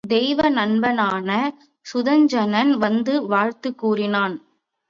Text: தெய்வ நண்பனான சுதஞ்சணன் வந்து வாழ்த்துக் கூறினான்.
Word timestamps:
தெய்வ 0.07 0.49
நண்பனான 0.49 1.29
சுதஞ்சணன் 1.85 2.71
வந்து 2.77 3.27
வாழ்த்துக் 3.27 3.77
கூறினான். 3.77 4.35